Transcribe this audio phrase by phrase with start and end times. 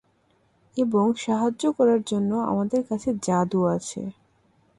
[0.77, 4.01] এবং সাহায্য করার জন্য আমাদের কাছে জাদু আছে।